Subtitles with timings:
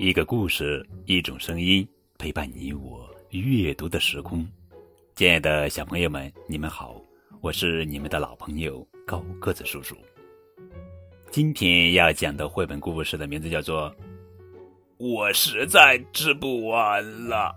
[0.00, 4.48] 一个故事，一种声音，陪伴你我阅读的时空。
[5.14, 6.98] 亲爱的小朋友们，你们好，
[7.42, 9.94] 我是你们的老朋友高个子叔叔。
[11.30, 13.90] 今天要讲的绘本故事的名字叫做
[14.96, 17.54] 《我实在吃不完了》。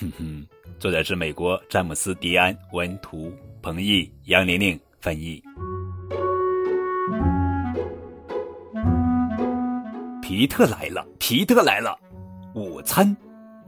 [0.00, 0.46] 哼哼，
[0.80, 3.30] 作者是美国詹姆斯·迪安，文图，
[3.60, 5.42] 彭毅、杨玲玲翻译。
[10.36, 11.98] 皮特来了，皮特来了，
[12.54, 13.16] 午餐，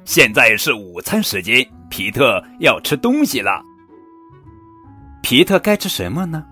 [0.04, 3.62] 现在是午餐时间，皮特要吃东西了。
[5.22, 6.44] 皮特该吃什么呢？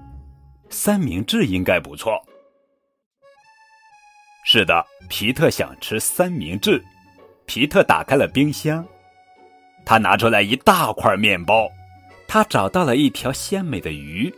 [0.71, 2.19] 三明治应该不错。
[4.47, 6.83] 是的，皮特想吃三明治。
[7.45, 8.83] 皮特打开了冰箱，
[9.85, 11.71] 他拿出来一大块面包，
[12.27, 14.35] 他找到了一条鲜美的鱼，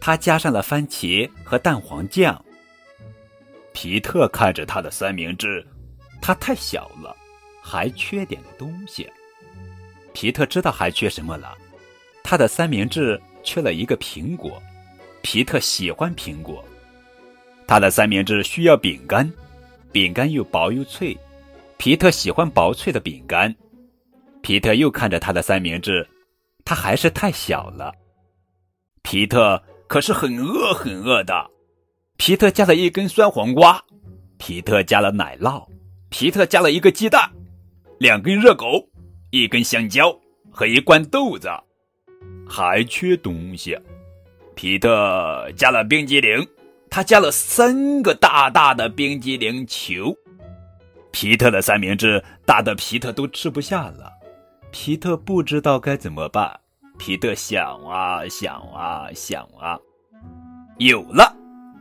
[0.00, 2.44] 他加上了番茄和蛋黄酱。
[3.76, 5.62] 皮特看着他的三明治，
[6.22, 7.14] 它太小了，
[7.62, 9.06] 还缺点东西。
[10.14, 11.54] 皮特知道还缺什么了，
[12.24, 14.62] 他的三明治缺了一个苹果。
[15.20, 16.64] 皮特喜欢苹果，
[17.66, 19.30] 他的三明治需要饼干，
[19.92, 21.14] 饼干又薄又脆。
[21.76, 23.54] 皮特喜欢薄脆的饼干。
[24.40, 26.08] 皮特又看着他的三明治，
[26.64, 27.92] 它还是太小了。
[29.02, 31.50] 皮特可是很饿很饿的。
[32.16, 33.80] 皮特加了一根酸黄瓜，
[34.38, 35.66] 皮特加了奶酪，
[36.08, 37.30] 皮特加了一个鸡蛋，
[37.98, 38.88] 两根热狗，
[39.30, 40.18] 一根香蕉
[40.50, 41.48] 和一罐豆子，
[42.48, 43.78] 还缺东西。
[44.54, 46.44] 皮特加了冰激凌，
[46.90, 50.16] 他加了三个大大的冰激凌球。
[51.10, 54.10] 皮特的三明治大的皮特都吃不下了，
[54.72, 56.58] 皮特不知道该怎么办。
[56.98, 59.78] 皮特想啊想啊想啊，
[60.78, 61.36] 有了。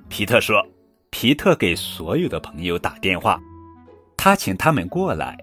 [0.08, 0.66] 皮特说
[1.09, 3.39] ：“皮特给所有的朋友打电话，
[4.16, 5.38] 他请他们过来。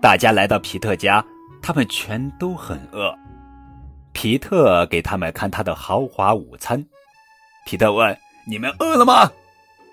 [0.00, 1.24] 大家来到皮特家，
[1.60, 3.14] 他们全都很饿。
[4.12, 6.82] 皮特给他们看他的豪华午餐。
[7.66, 9.30] 皮特问：‘你们饿了吗？’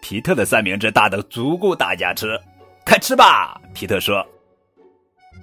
[0.01, 2.39] 皮特的三明治大的足够大家吃，
[2.85, 4.25] 快吃吧。”皮特说：“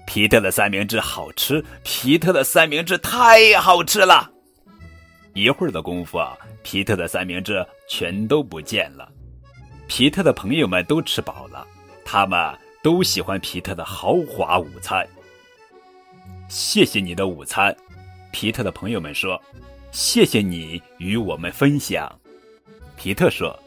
[0.07, 4.31] 皮特的三明治好吃，皮特的三明治太好吃了。”
[5.35, 9.11] 一会儿的功夫啊，皮特的三明治全都不见了。
[9.89, 11.67] 皮特的朋友们都吃饱了，
[12.05, 12.39] 他们
[12.83, 15.07] 都喜欢皮特的豪华午餐。
[16.49, 17.75] 谢谢你的午餐，
[18.31, 19.41] 皮特的朋友们说
[19.91, 22.11] ：“谢谢你与我们分享。”
[22.97, 23.59] 皮特说：“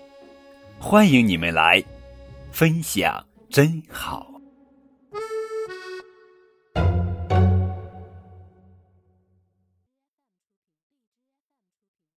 [0.79, 1.83] 欢迎你们来，
[2.51, 4.31] 分享真好。”